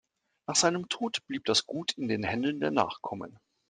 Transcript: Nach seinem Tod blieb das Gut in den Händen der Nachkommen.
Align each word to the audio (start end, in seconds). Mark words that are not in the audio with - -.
Nach 0.47 0.55
seinem 0.55 0.89
Tod 0.89 1.19
blieb 1.27 1.45
das 1.45 1.67
Gut 1.67 1.91
in 1.91 2.07
den 2.07 2.23
Händen 2.23 2.59
der 2.59 2.71
Nachkommen. 2.71 3.37